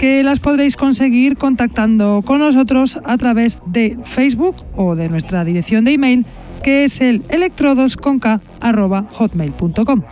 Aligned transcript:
que 0.00 0.22
las 0.22 0.40
podréis 0.40 0.76
conseguir 0.78 1.36
contactando 1.36 2.22
con 2.22 2.38
nosotros 2.38 2.98
a 3.04 3.18
través 3.18 3.60
de 3.66 3.98
Facebook 4.04 4.56
o 4.74 4.96
de 4.96 5.10
nuestra 5.10 5.44
dirección 5.44 5.84
de 5.84 5.92
email 5.92 6.24
que 6.62 6.84
es 6.84 7.02
el 7.02 7.20
electrodosconk.hotmail.com. 7.28 10.02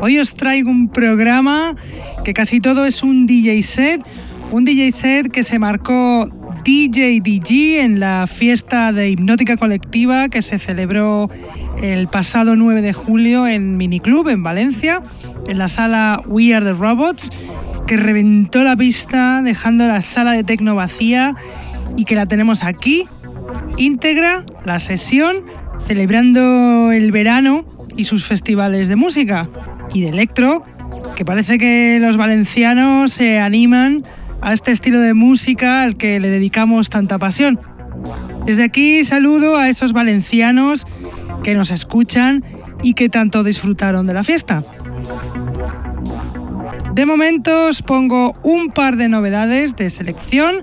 Hoy 0.00 0.20
os 0.20 0.36
traigo 0.36 0.70
un 0.70 0.88
programa 0.88 1.74
que 2.24 2.32
casi 2.32 2.60
todo 2.60 2.86
es 2.86 3.02
un 3.02 3.26
DJ 3.26 3.60
set, 3.62 4.08
un 4.52 4.64
DJ 4.64 4.92
set 4.92 5.32
que 5.32 5.42
se 5.42 5.58
marcó 5.58 6.28
DJ 6.64 7.20
DG 7.20 7.80
en 7.80 8.00
la 8.00 8.26
fiesta 8.26 8.90
de 8.90 9.10
hipnótica 9.10 9.58
colectiva 9.58 10.30
que 10.30 10.40
se 10.40 10.58
celebró 10.58 11.28
el 11.82 12.06
pasado 12.06 12.56
9 12.56 12.80
de 12.80 12.94
julio 12.94 13.46
en 13.46 13.76
Miniclub 13.76 14.28
en 14.28 14.42
Valencia, 14.42 15.02
en 15.46 15.58
la 15.58 15.68
sala 15.68 16.22
We 16.26 16.54
Are 16.54 16.64
the 16.64 16.72
Robots, 16.72 17.30
que 17.86 17.98
reventó 17.98 18.64
la 18.64 18.76
pista 18.76 19.42
dejando 19.42 19.86
la 19.86 20.00
sala 20.00 20.32
de 20.32 20.42
tecno 20.42 20.74
vacía 20.74 21.36
y 21.98 22.04
que 22.04 22.14
la 22.14 22.24
tenemos 22.24 22.64
aquí, 22.64 23.02
íntegra, 23.76 24.46
la 24.64 24.78
sesión, 24.78 25.44
celebrando 25.86 26.92
el 26.92 27.12
verano 27.12 27.66
y 27.94 28.04
sus 28.04 28.24
festivales 28.24 28.88
de 28.88 28.96
música 28.96 29.50
y 29.92 30.00
de 30.00 30.08
electro, 30.08 30.64
que 31.14 31.26
parece 31.26 31.58
que 31.58 31.98
los 32.00 32.16
valencianos 32.16 33.12
se 33.12 33.38
animan 33.38 34.02
a 34.44 34.52
este 34.52 34.72
estilo 34.72 35.00
de 35.00 35.14
música 35.14 35.82
al 35.82 35.96
que 35.96 36.20
le 36.20 36.28
dedicamos 36.28 36.90
tanta 36.90 37.18
pasión. 37.18 37.58
Desde 38.44 38.62
aquí 38.62 39.02
saludo 39.02 39.56
a 39.56 39.70
esos 39.70 39.94
valencianos 39.94 40.86
que 41.42 41.54
nos 41.54 41.70
escuchan 41.70 42.44
y 42.82 42.92
que 42.92 43.08
tanto 43.08 43.42
disfrutaron 43.42 44.06
de 44.06 44.12
la 44.12 44.22
fiesta. 44.22 44.62
De 46.94 47.06
momento 47.06 47.66
os 47.66 47.82
pongo 47.82 48.36
un 48.42 48.70
par 48.70 48.96
de 48.96 49.08
novedades 49.08 49.76
de 49.76 49.88
selección 49.88 50.62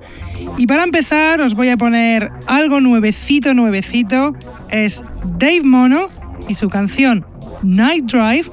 y 0.57 0.67
para 0.67 0.83
empezar 0.83 1.41
os 1.41 1.55
voy 1.55 1.69
a 1.69 1.77
poner 1.77 2.31
algo 2.47 2.81
nuevecito, 2.81 3.55
nuevecito. 3.55 4.35
Es 4.69 5.03
Dave 5.39 5.63
Mono 5.63 6.09
y 6.47 6.53
su 6.53 6.69
canción 6.69 7.25
Night 7.63 8.05
Drive, 8.05 8.45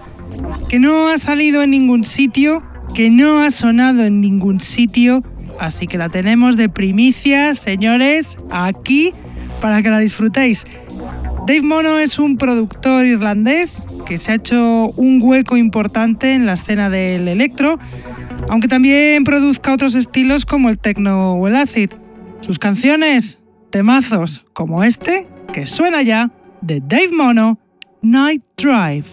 que 0.70 0.78
no 0.78 1.08
ha 1.08 1.18
salido 1.18 1.62
en 1.62 1.70
ningún 1.70 2.04
sitio 2.04 2.62
que 2.94 3.10
no 3.10 3.40
ha 3.40 3.50
sonado 3.50 4.04
en 4.04 4.20
ningún 4.20 4.60
sitio, 4.60 5.22
así 5.58 5.86
que 5.86 5.98
la 5.98 6.08
tenemos 6.08 6.56
de 6.56 6.68
primicia, 6.68 7.54
señores, 7.54 8.38
aquí 8.50 9.12
para 9.60 9.82
que 9.82 9.90
la 9.90 9.98
disfrutéis. 9.98 10.64
Dave 11.46 11.62
Mono 11.62 11.98
es 11.98 12.18
un 12.18 12.36
productor 12.36 13.06
irlandés 13.06 13.86
que 14.06 14.18
se 14.18 14.32
ha 14.32 14.34
hecho 14.34 14.88
un 14.96 15.20
hueco 15.22 15.56
importante 15.56 16.34
en 16.34 16.44
la 16.44 16.52
escena 16.52 16.90
del 16.90 17.26
electro, 17.26 17.78
aunque 18.48 18.68
también 18.68 19.24
produzca 19.24 19.72
otros 19.72 19.94
estilos 19.94 20.44
como 20.44 20.68
el 20.68 20.78
techno 20.78 21.34
o 21.34 21.48
el 21.48 21.56
acid. 21.56 21.90
Sus 22.40 22.58
canciones, 22.58 23.38
temazos 23.70 24.44
como 24.52 24.84
este, 24.84 25.26
que 25.52 25.66
suena 25.66 26.02
ya, 26.02 26.30
de 26.60 26.80
Dave 26.80 27.12
Mono, 27.12 27.58
Night 28.02 28.42
Drive. 28.56 29.06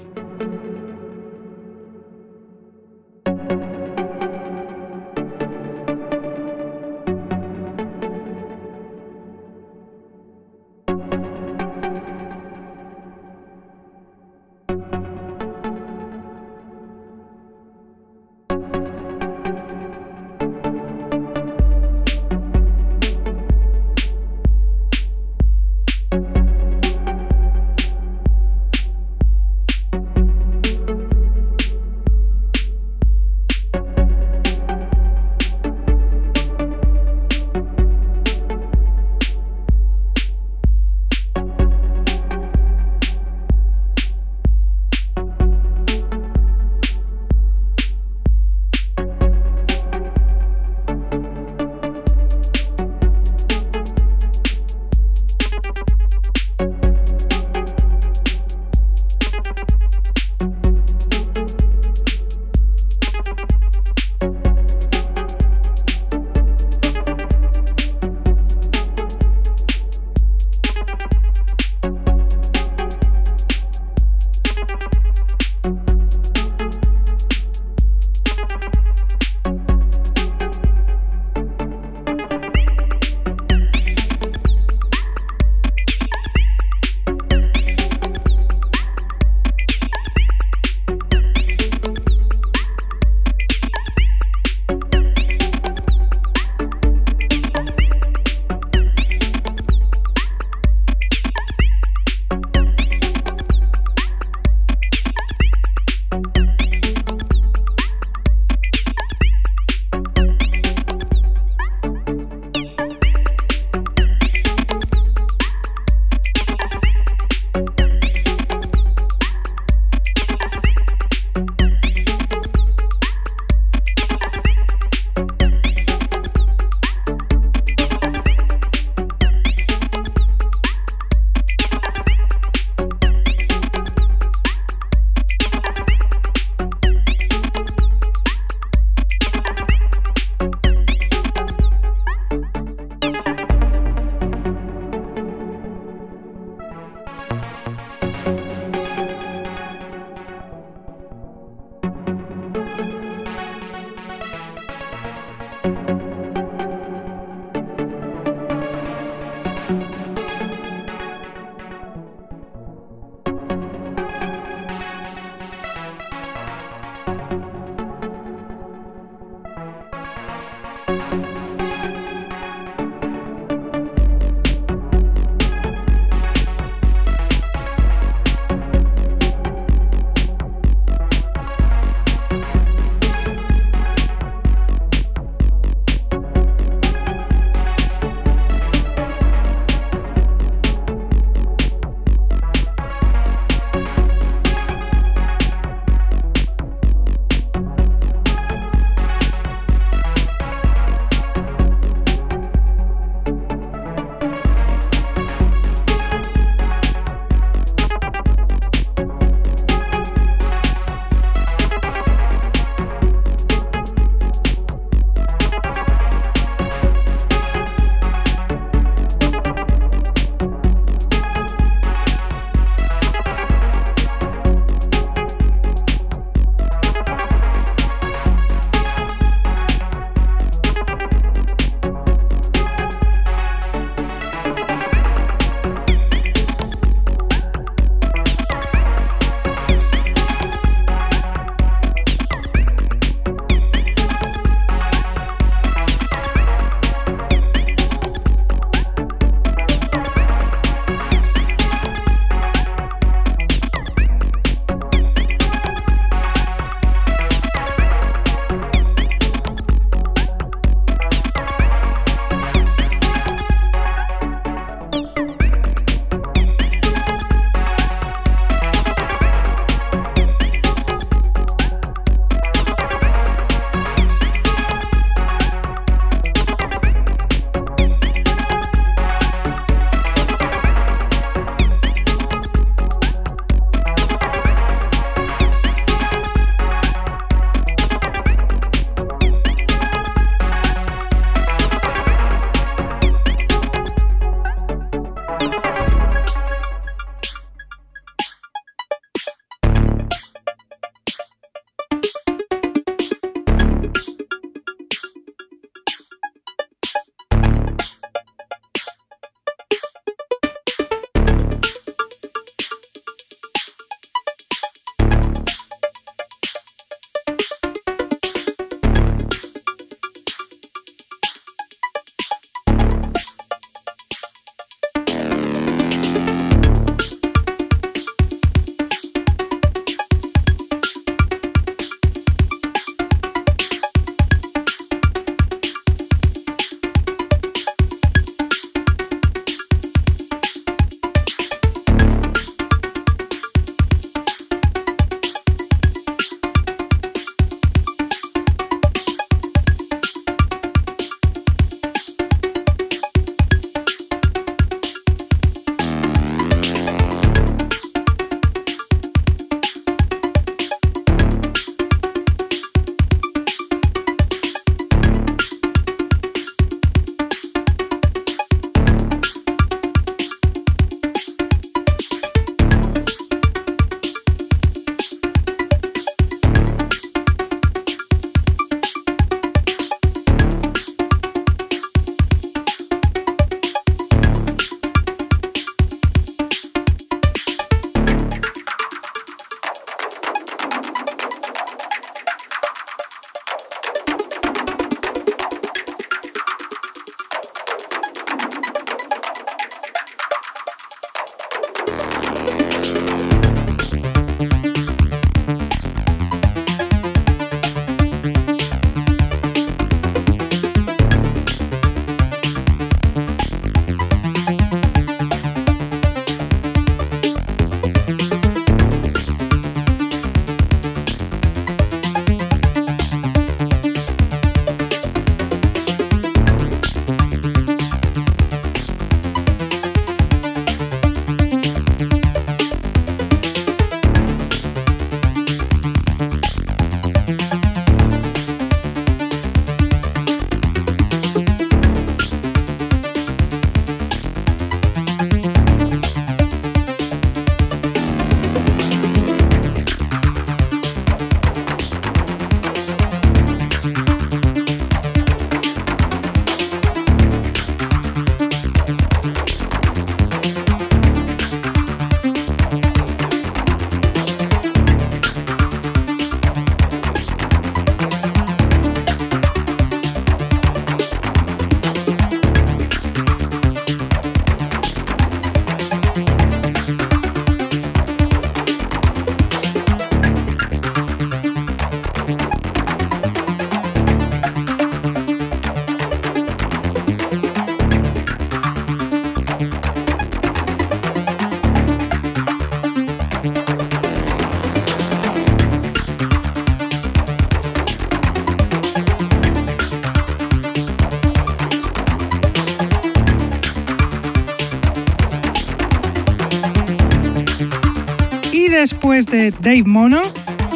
Después 509.06 509.28
de 509.28 509.52
Dave 509.62 509.83
Mono, 509.85 510.24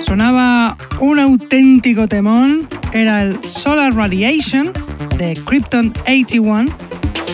sonaba 0.03 0.77
un 0.99 1.17
auténtico 1.17 2.07
temón, 2.07 2.67
era 2.93 3.23
el 3.23 3.39
Solar 3.49 3.95
Radiation 3.95 4.71
de 5.17 5.33
Krypton 5.45 5.91
81, 6.03 6.71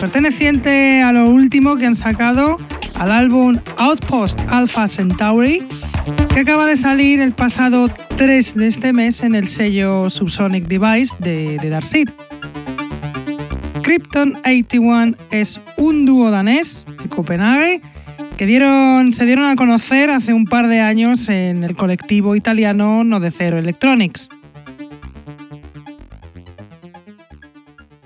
perteneciente 0.00 1.02
a 1.02 1.12
lo 1.12 1.28
último 1.28 1.76
que 1.76 1.84
han 1.84 1.96
sacado 1.96 2.56
al 2.94 3.12
álbum 3.12 3.58
Outpost 3.76 4.40
Alpha 4.48 4.88
Centauri, 4.88 5.68
que 6.32 6.40
acaba 6.40 6.64
de 6.64 6.78
salir 6.78 7.20
el 7.20 7.32
pasado 7.32 7.90
3 8.16 8.54
de 8.54 8.66
este 8.66 8.94
mes 8.94 9.22
en 9.22 9.34
el 9.34 9.48
sello 9.48 10.08
Subsonic 10.08 10.66
Device 10.66 11.14
de, 11.18 11.58
de. 11.58 12.06
Krypton 13.82 14.34
81 14.46 15.14
es 15.30 15.60
un 15.76 16.06
dúo 16.06 16.30
danés 16.30 16.86
de 17.02 17.08
Copenhague 17.10 17.82
que 18.36 18.46
dieron, 18.46 19.14
se 19.14 19.24
dieron 19.24 19.46
a 19.46 19.56
conocer 19.56 20.10
hace 20.10 20.34
un 20.34 20.44
par 20.44 20.68
de 20.68 20.80
años 20.80 21.28
en 21.28 21.64
el 21.64 21.74
colectivo 21.74 22.36
italiano 22.36 23.02
No 23.02 23.18
de 23.18 23.30
Cero 23.30 23.58
Electronics. 23.58 24.28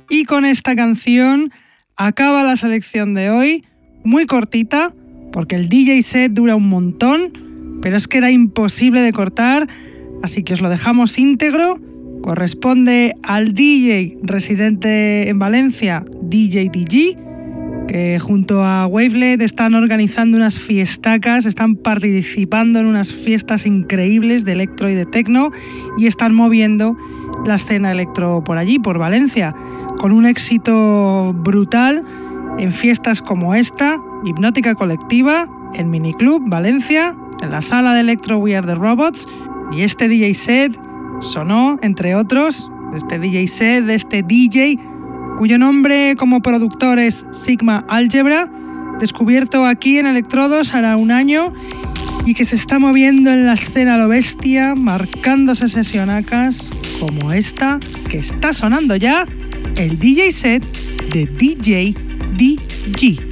Y 0.08 0.24
con 0.24 0.44
esta 0.44 0.76
canción 0.76 1.52
acaba 1.96 2.44
la 2.44 2.56
selección 2.56 3.14
de 3.14 3.30
hoy 3.30 3.64
muy 4.04 4.26
cortita, 4.26 4.92
porque 5.32 5.56
el 5.56 5.68
DJ 5.68 6.02
set 6.02 6.32
dura 6.32 6.56
un 6.56 6.68
montón, 6.68 7.78
pero 7.82 7.96
es 7.96 8.06
que 8.06 8.18
era 8.18 8.30
imposible 8.30 9.00
de 9.00 9.12
cortar, 9.12 9.68
así 10.22 10.42
que 10.42 10.52
os 10.52 10.60
lo 10.60 10.68
dejamos 10.68 11.18
íntegro. 11.18 11.80
Corresponde 12.22 13.14
al 13.22 13.54
DJ 13.54 14.18
residente 14.22 15.28
en 15.28 15.38
Valencia, 15.38 16.04
DJ 16.22 16.70
DG, 16.70 17.29
que 17.90 18.20
junto 18.20 18.64
a 18.64 18.86
Wavelet 18.86 19.42
están 19.42 19.74
organizando 19.74 20.36
unas 20.36 20.60
fiestacas, 20.60 21.44
están 21.44 21.74
participando 21.74 22.78
en 22.78 22.86
unas 22.86 23.12
fiestas 23.12 23.66
increíbles 23.66 24.44
de 24.44 24.52
electro 24.52 24.88
y 24.88 24.94
de 24.94 25.06
techno 25.06 25.50
y 25.98 26.06
están 26.06 26.32
moviendo 26.32 26.96
la 27.44 27.56
escena 27.56 27.90
electro 27.90 28.44
por 28.44 28.58
allí, 28.58 28.78
por 28.78 28.98
Valencia, 28.98 29.56
con 29.98 30.12
un 30.12 30.24
éxito 30.24 31.34
brutal 31.34 32.04
en 32.58 32.70
fiestas 32.70 33.22
como 33.22 33.56
esta, 33.56 34.00
Hipnótica 34.24 34.76
Colectiva, 34.76 35.48
en 35.74 35.90
Miniclub 35.90 36.48
Valencia, 36.48 37.16
en 37.42 37.50
la 37.50 37.60
sala 37.60 37.92
de 37.94 38.02
Electro 38.02 38.38
We 38.38 38.56
Are 38.56 38.64
the 38.64 38.76
Robots, 38.76 39.26
y 39.72 39.82
este 39.82 40.08
DJ 40.08 40.34
set 40.34 40.78
sonó, 41.18 41.76
entre 41.82 42.14
otros, 42.14 42.70
este 42.94 43.18
DJ 43.18 43.48
set 43.48 43.84
de 43.84 43.94
este 43.96 44.22
DJ, 44.22 44.78
cuyo 45.40 45.56
nombre 45.56 46.16
como 46.18 46.42
productor 46.42 46.98
es 46.98 47.24
Sigma 47.30 47.82
Algebra, 47.88 48.46
descubierto 48.98 49.64
aquí 49.64 49.96
en 49.96 50.04
Electrodos 50.04 50.74
hará 50.74 50.98
un 50.98 51.10
año 51.10 51.54
y 52.26 52.34
que 52.34 52.44
se 52.44 52.56
está 52.56 52.78
moviendo 52.78 53.30
en 53.30 53.46
la 53.46 53.54
escena 53.54 53.96
lo 53.96 54.08
bestia, 54.08 54.74
marcándose 54.74 55.68
sesionacas 55.68 56.68
como 57.00 57.32
esta 57.32 57.80
que 58.10 58.18
está 58.18 58.52
sonando 58.52 58.96
ya, 58.96 59.24
el 59.76 59.98
DJ 59.98 60.30
set 60.30 60.62
de 61.10 61.24
DJ 61.24 61.94
DG. 62.36 63.29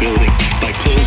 Building. 0.00 0.30
By 0.62 0.72
closing 0.72 0.99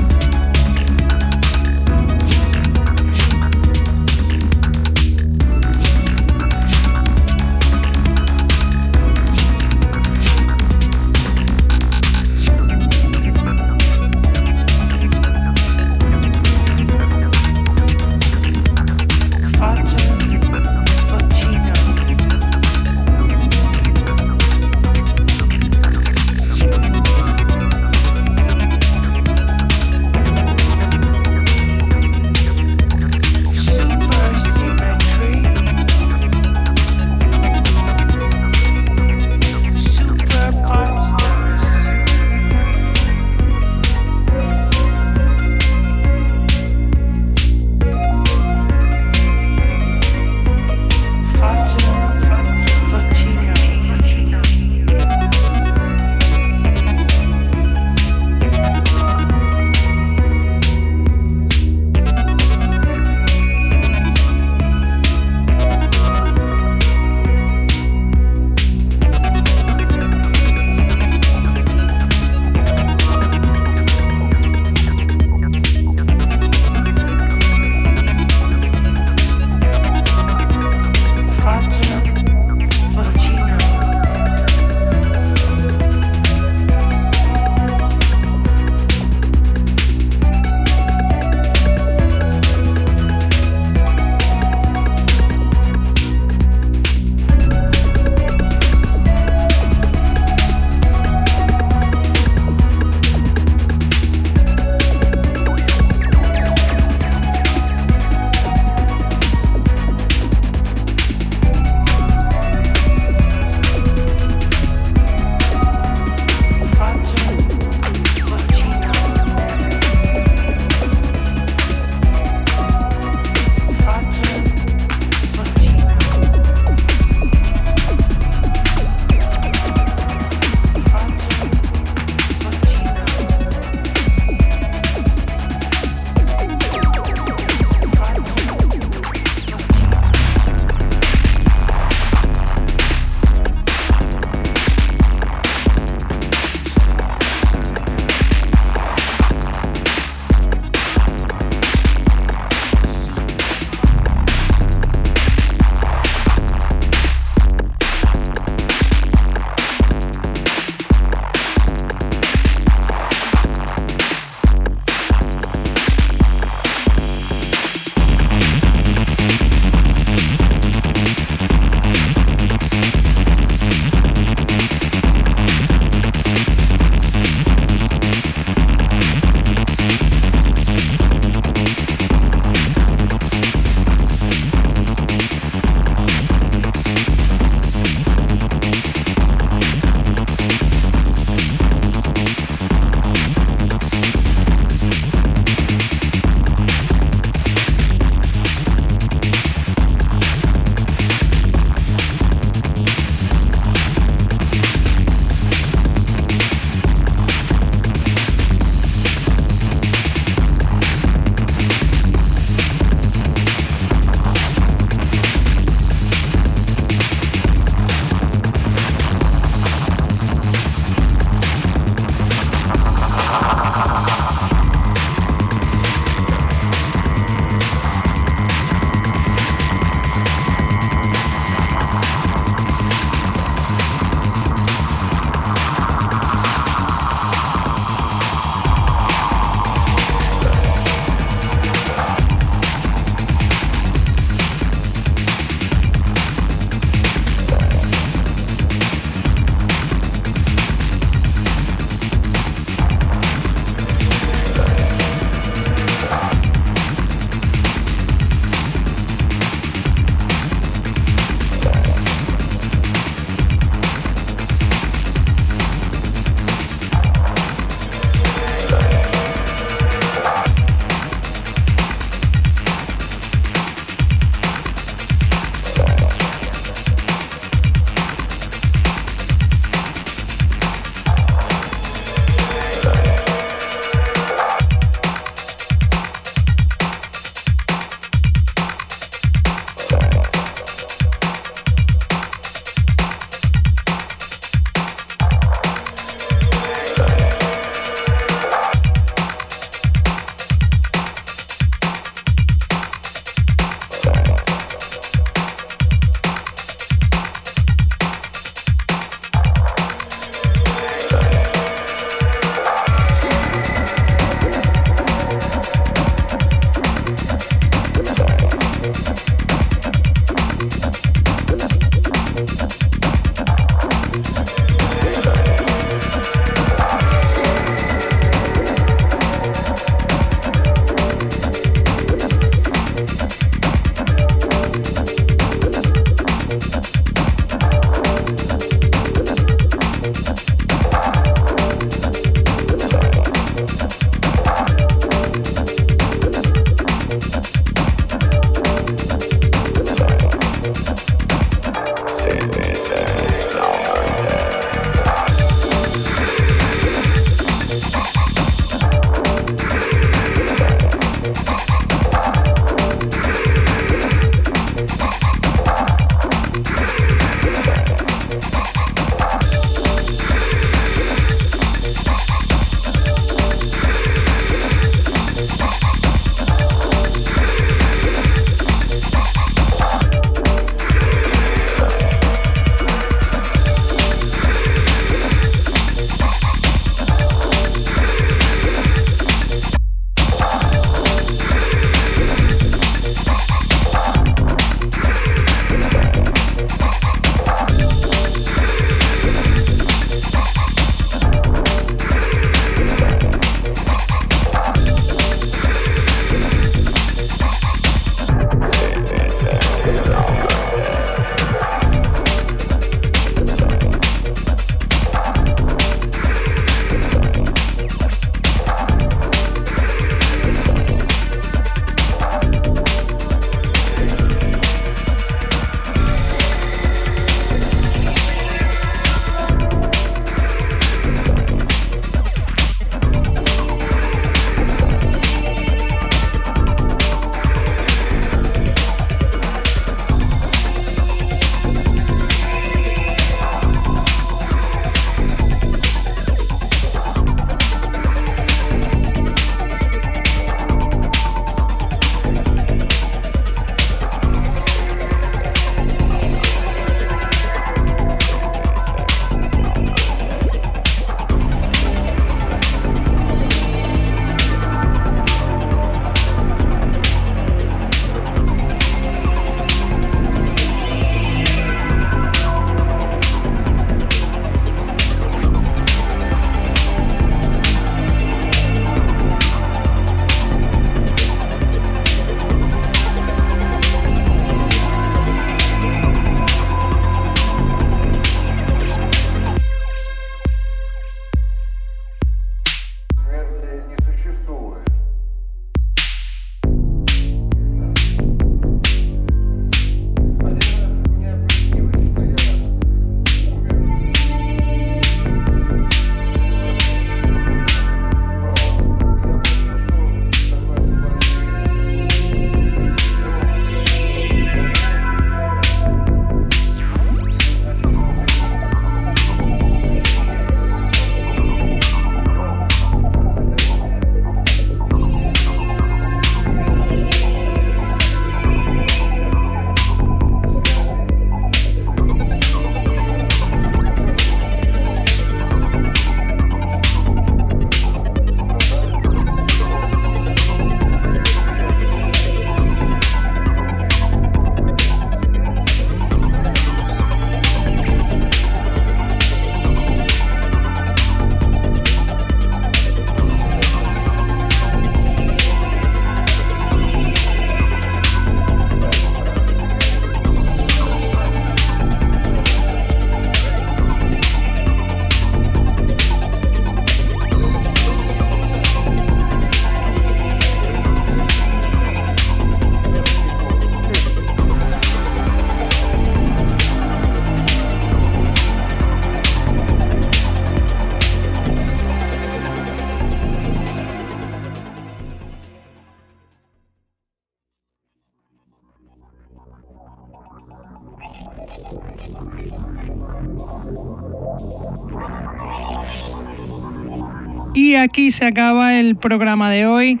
aquí 597.86 598.10
se 598.10 598.26
acaba 598.26 598.74
el 598.74 598.96
programa 598.96 599.48
de 599.48 599.66
hoy. 599.66 600.00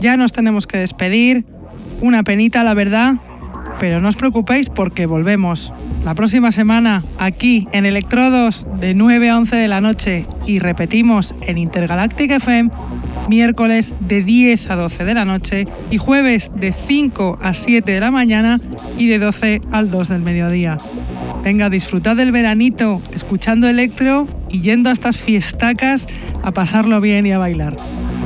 Ya 0.00 0.16
nos 0.16 0.32
tenemos 0.32 0.66
que 0.66 0.78
despedir. 0.78 1.44
Una 2.00 2.22
penita, 2.22 2.62
la 2.62 2.72
verdad. 2.72 3.14
Pero 3.80 4.00
no 4.00 4.08
os 4.08 4.16
preocupéis 4.16 4.70
porque 4.70 5.04
volvemos 5.06 5.72
la 6.04 6.14
próxima 6.14 6.50
semana 6.50 7.02
aquí 7.18 7.68
en 7.72 7.84
Electrodos 7.84 8.66
de 8.78 8.94
9 8.94 9.28
a 9.28 9.38
11 9.38 9.56
de 9.56 9.68
la 9.68 9.82
noche 9.82 10.24
y 10.46 10.60
repetimos 10.60 11.34
en 11.42 11.58
Intergalactic 11.58 12.30
FM 12.30 12.70
miércoles 13.28 13.94
de 14.00 14.22
10 14.22 14.70
a 14.70 14.76
12 14.76 15.04
de 15.04 15.14
la 15.14 15.24
noche 15.24 15.66
y 15.90 15.98
jueves 15.98 16.52
de 16.54 16.72
5 16.72 17.38
a 17.42 17.52
7 17.52 17.90
de 17.90 18.00
la 18.00 18.10
mañana 18.10 18.60
y 18.96 19.08
de 19.08 19.18
12 19.18 19.62
al 19.72 19.90
2 19.90 20.08
del 20.08 20.22
mediodía. 20.22 20.76
Venga, 21.46 21.70
disfrutad 21.70 22.16
del 22.16 22.32
veranito 22.32 23.00
escuchando 23.14 23.68
electro 23.68 24.26
y 24.50 24.62
yendo 24.62 24.90
a 24.90 24.92
estas 24.92 25.16
fiestacas 25.16 26.08
a 26.42 26.50
pasarlo 26.50 27.00
bien 27.00 27.24
y 27.24 27.30
a 27.30 27.38
bailar. 27.38 27.76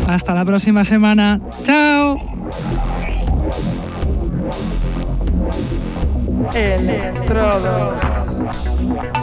Hasta 0.09 0.35
la 0.35 0.43
próxima 0.47 0.87
semana. 0.87 1.39
¡Chao! 1.63 2.17
Thank 8.91 9.20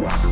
Wow. 0.00 0.27